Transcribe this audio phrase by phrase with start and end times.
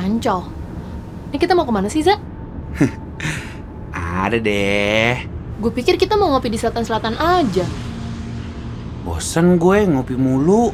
[0.00, 0.48] Ancol.
[1.30, 2.16] Ini kita mau ke mana sih, Za?
[3.92, 5.14] Ada deh.
[5.60, 7.66] Gue pikir kita mau ngopi di selatan-selatan aja.
[9.04, 10.72] Bosen gue ngopi mulu.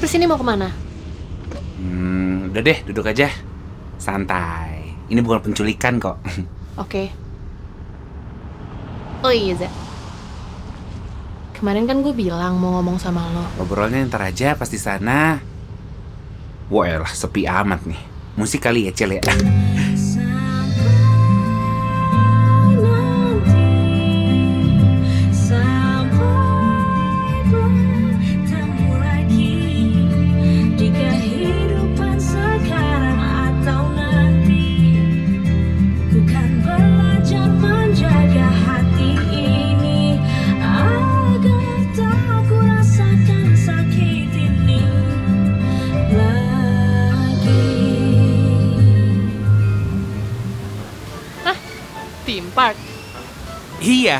[0.00, 0.72] Terus ini mau ke mana?
[1.80, 3.28] Hmm, udah deh, duduk aja.
[4.00, 4.96] Santai.
[5.12, 6.16] Ini bukan penculikan kok.
[6.82, 7.12] Oke.
[9.24, 9.68] Oh iya, Za.
[11.56, 13.44] Kemarin kan gue bilang mau ngomong sama lo.
[13.56, 15.40] Ngobrolnya ntar aja pas di sana.
[16.68, 18.13] Wah, elah, sepi amat nih.
[18.34, 19.22] Musik kali ya, Cel ya.
[53.84, 54.18] Iya.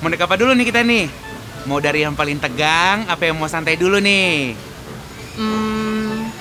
[0.00, 1.04] Mau naik apa dulu nih kita nih?
[1.66, 4.54] Mau dari yang paling tegang, apa yang mau santai dulu nih?
[5.36, 6.32] Hmm,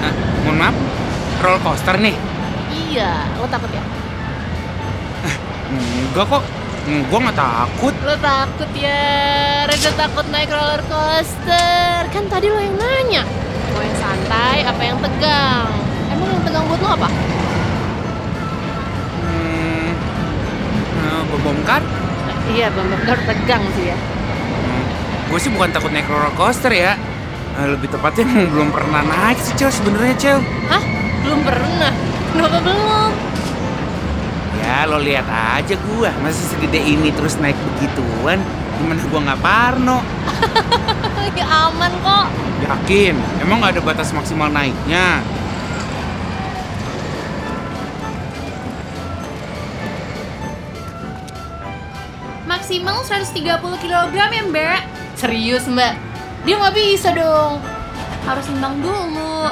[0.00, 0.76] Ah, mohon maaf,
[1.40, 2.14] roller coaster nih?
[2.72, 3.28] iya.
[3.36, 3.82] Lo takut ya?
[5.72, 6.42] Enggak kok,
[6.84, 7.94] gue nggak takut.
[8.04, 9.04] Lo takut ya?
[9.64, 12.04] Reda takut naik roller coaster.
[12.08, 13.22] Kan tadi lo yang nanya.
[13.72, 15.72] Mau yang santai apa yang tegang?
[16.42, 17.08] Tegang buat lo apa?
[19.22, 19.90] Hmm,
[21.02, 21.56] eh, bom bom?
[21.62, 21.80] Nah,
[22.50, 23.98] iya, bener tegang sih ya.
[25.32, 26.92] gue sih bukan takut naik roller coaster ya.
[27.52, 30.38] Eh, lebih tepatnya belum pernah naik sih Cel sebenarnya Cel.
[30.68, 30.82] Hah?
[31.24, 31.92] Belum pernah?
[32.32, 33.10] Kenapa belum?
[34.60, 38.40] Ya lo lihat aja gua masih segede ini terus naik begituan.
[38.80, 39.98] Gimana gua nggak parno?
[41.38, 42.26] ya aman kok.
[42.62, 43.14] Yakin?
[43.44, 45.20] Emang nggak ada batas maksimal naiknya?
[52.62, 54.86] Maksimal 130 kg ya mbak
[55.18, 55.98] Serius mbak?
[56.46, 57.58] Dia nggak bisa dong.
[58.22, 59.50] Harus nimbang dulu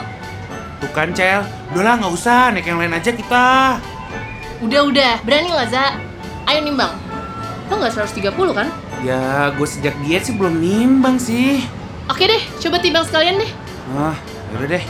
[0.79, 1.43] Tuh kan Cel,
[1.75, 3.83] udahlah nggak usah naik yang lain aja kita.
[4.63, 5.99] Udah udah, berani lah Za.
[6.47, 6.95] Ayo nimbang.
[7.67, 8.71] Lo nggak 130 kan?
[9.03, 11.67] Ya gue sejak diet sih belum nimbang sih.
[12.07, 13.51] Oke deh, coba timbang sekalian deh.
[13.99, 14.15] Ah,
[14.55, 14.85] yaudah deh.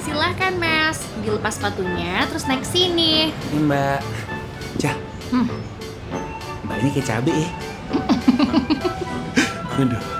[0.00, 4.00] Silahkan mas Dilepas sepatunya terus naik sini Ini Mbak.
[4.80, 4.96] Cel,
[5.28, 5.73] Hmm.
[6.84, 7.48] Ini kayak cabe ya.
[9.80, 10.13] Aduh.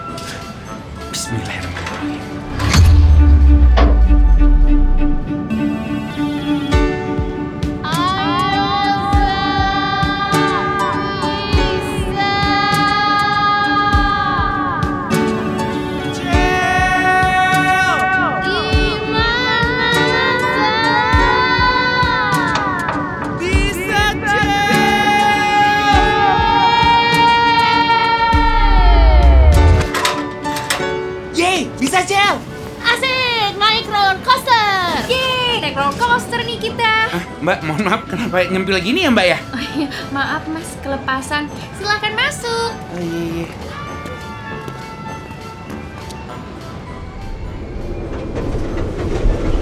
[36.25, 39.39] Coaster nih kita Ah, mbak, mohon maaf, kenapa nyempil gini ya mbak ya?
[39.53, 43.47] oh, iya, Maaf mas kelepasan Silahkan masuk Oh iya, iya.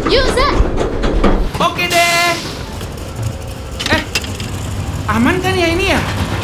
[0.07, 0.49] Yuk Za.
[1.63, 2.33] Oke deh.
[3.89, 4.03] Eh,
[5.09, 6.01] aman kan ya ini ya?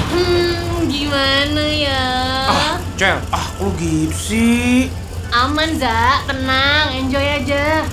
[0.09, 2.03] Hmm, gimana ya?
[2.49, 4.89] Ah, Cel, ah lu gitu sih?
[5.29, 7.85] Aman Za, tenang, enjoy aja.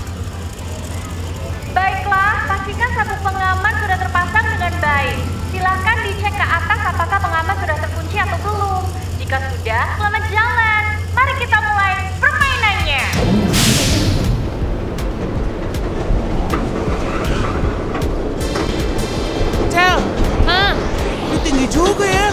[2.65, 5.21] Pastikan sabuk pengaman sudah terpasang dengan baik.
[5.53, 8.83] Silahkan dicek ke atas apakah pengaman sudah terkunci atau belum.
[9.21, 10.83] Jika sudah, selamat jalan.
[11.13, 13.05] Mari kita mulai permainannya.
[19.69, 19.97] Cel,
[20.49, 20.73] Hah?
[21.29, 22.29] lu tinggi juga ya.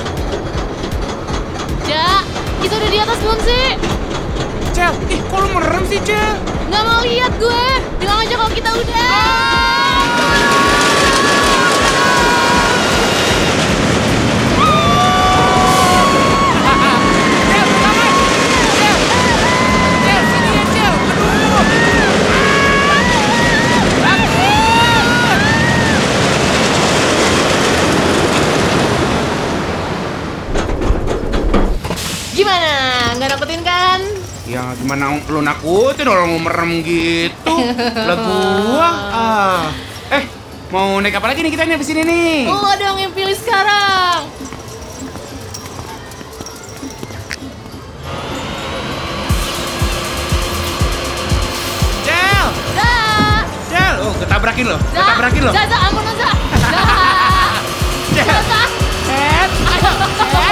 [1.84, 2.24] Ja,
[2.64, 3.66] kita udah di atas belum sih?
[4.72, 6.40] Cel, ih kok lu merem sih Cel?
[6.72, 7.64] Nggak mau lihat gue.
[8.00, 8.96] Bilang aja kalau kita udah.
[8.96, 9.71] Cel,
[34.72, 37.52] ah gimana lu nakutin orang mau merem gitu?
[38.08, 39.68] Lah gua ah.
[40.08, 40.24] Eh
[40.72, 42.48] mau naik apa lagi nih kita nih di sini nih?
[42.48, 44.32] Lu dong yang pilih sekarang.
[52.08, 55.52] Jel Jel Jel oh ketabrakin lo ketabrakin lo.
[55.52, 56.16] Jel Jel ampun Jel
[58.16, 58.40] Jel Jel
[59.04, 60.51] Jel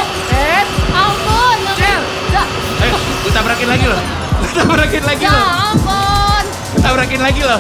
[4.53, 5.43] tabrakin lagi Za, lo.
[5.71, 6.45] ampun.
[6.75, 7.57] Gue tabrakin lagi lo.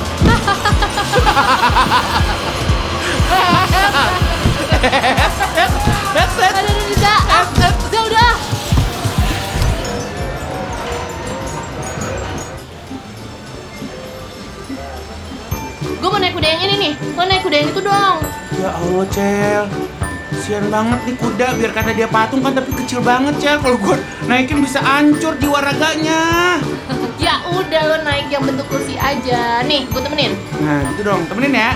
[5.20, 7.14] Aduh, aduh, aduh, Za.
[7.28, 7.69] Ah, Za,
[8.06, 8.32] udah.
[16.00, 16.92] Gue mau naik kuda yang ini nih.
[17.16, 18.16] Lo naik kuda yang itu dong.
[18.56, 19.64] Ya Allah, Cel.
[20.40, 23.58] Sian banget nih kuda, biar kata dia patung kan tapi kecil banget, Cel.
[23.60, 26.56] Kalau gue naikin bisa hancur jiwa raganya.
[27.25, 29.62] Ya udah lo naik yang bentuk kursi aja.
[29.64, 30.32] Nih, gue temenin.
[30.64, 31.22] Nah, gitu dong.
[31.28, 31.70] Temenin ya.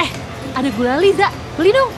[0.00, 0.10] Eh,
[0.58, 1.28] ada gulali, Za.
[1.54, 1.90] Beli dong.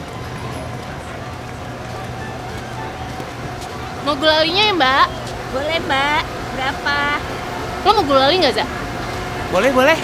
[4.03, 5.07] Mau gulalinya ya, Mbak?
[5.53, 6.23] Boleh mbak,
[6.57, 6.99] berapa?
[7.87, 8.65] Lo mau gulali nggak, Za?
[9.55, 9.99] Boleh, boleh.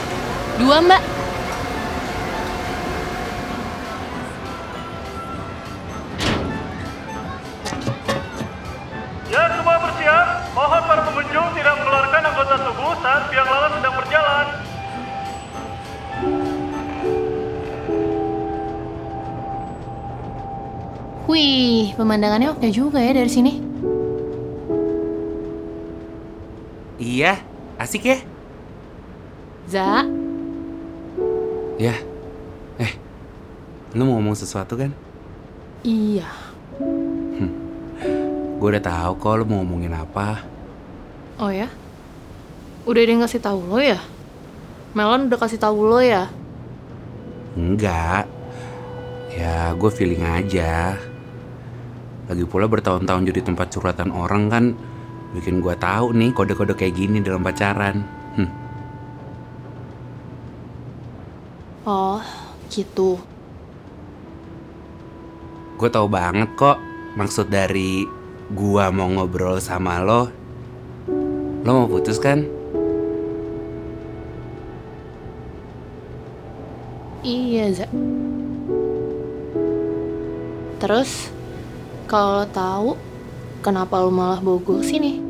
[0.60, 1.17] Dua, Mbak.
[21.28, 23.60] Wih, pemandangannya oke juga ya dari sini.
[26.98, 27.38] Iya,
[27.78, 28.18] asik ya?
[29.68, 30.08] Za,
[31.78, 31.94] Ya.
[32.80, 32.90] Eh,
[33.94, 34.90] lu mau ngomong sesuatu kan?
[35.86, 36.26] iya.
[38.58, 40.42] Gue udah tahu kok lu mau ngomongin apa.
[41.38, 41.70] Oh ya?
[42.82, 44.02] Udah ada yang ngasih tahu lo ya?
[44.98, 46.26] Melon udah kasih tahu lo ya?
[47.54, 48.26] Enggak.
[49.30, 50.98] Ya, gue feeling aja.
[52.28, 54.64] Lagi pula bertahun-tahun jadi tempat curhatan orang kan
[55.32, 58.04] bikin gue tahu nih kode-kode kayak gini dalam pacaran.
[58.36, 58.50] Hm.
[61.88, 62.20] Oh,
[62.68, 63.16] gitu.
[65.80, 66.76] Gue tahu banget kok
[67.16, 68.04] maksud dari
[68.52, 70.28] gua mau ngobrol sama lo.
[71.64, 72.44] Lo mau putus kan?
[77.20, 77.86] Iya, Za.
[80.78, 81.34] Terus,
[82.08, 82.88] kalau lo tahu,
[83.60, 85.20] kenapa lo malah bawa gue sini?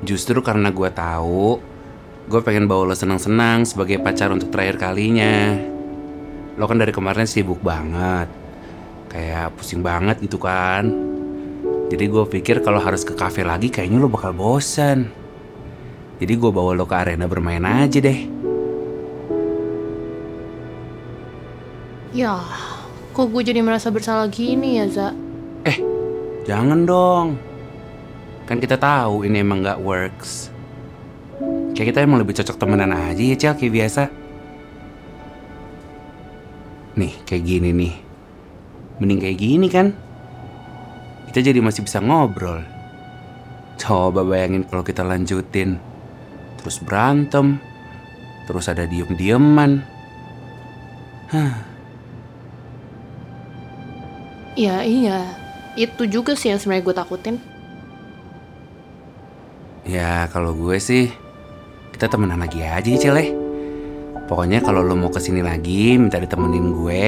[0.00, 1.60] Justru karena gue tahu,
[2.24, 5.60] gue pengen bawa lo senang-senang sebagai pacar untuk terakhir kalinya.
[6.56, 8.32] Lo kan dari kemarin sibuk banget,
[9.12, 10.88] kayak pusing banget gitu kan.
[11.92, 15.12] Jadi gue pikir kalau harus ke kafe lagi kayaknya lo bakal bosan.
[16.16, 18.40] Jadi gue bawa lo ke arena bermain aja deh.
[22.16, 22.40] Ya,
[23.10, 25.08] kok gue jadi merasa bersalah gini ya, Za?
[25.66, 25.78] Eh,
[26.46, 27.38] jangan dong.
[28.46, 30.50] Kan kita tahu ini emang gak works.
[31.74, 34.02] Kayak kita emang lebih cocok temenan aja ya, Cel, kayak biasa.
[36.98, 37.94] Nih, kayak gini nih.
[39.00, 39.96] Mending kayak gini kan?
[41.30, 42.66] Kita jadi masih bisa ngobrol.
[43.80, 45.80] Coba bayangin kalau kita lanjutin.
[46.60, 47.62] Terus berantem.
[48.44, 49.80] Terus ada diem-dieman.
[51.30, 51.69] Ya
[54.82, 55.20] iya,
[55.78, 57.36] itu juga sih yang sebenarnya gue takutin.
[59.86, 61.10] Ya kalau gue sih
[61.94, 63.26] kita temenan lagi aja ya Cel ya.
[64.30, 67.02] Pokoknya kalau lo mau ke sini lagi minta ditemenin gue,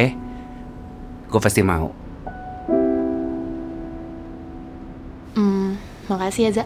[1.31, 1.95] gue pasti mau.
[5.39, 5.79] Hmm,
[6.11, 6.65] makasih ya, Za.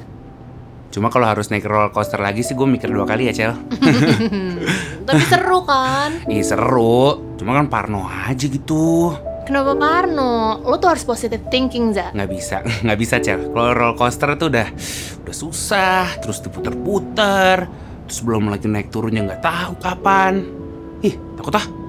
[0.97, 3.53] Cuma kalau harus naik roller coaster lagi sih gue mikir dua kali ya Cel.
[5.07, 6.25] Tapi seru kan?
[6.25, 9.13] Ih seru, cuma kan parno aja gitu.
[9.47, 10.59] Kenapa Parno?
[10.67, 12.11] Lo tuh harus positive thinking, Za.
[12.11, 13.47] Nggak bisa, nggak bisa Cel.
[13.55, 14.69] Kalau roller coaster tuh udah
[15.23, 17.71] udah susah, terus diputer-puter,
[18.11, 20.43] terus belum lagi naik turunnya nggak tahu kapan.
[21.07, 21.86] Ih takut ah.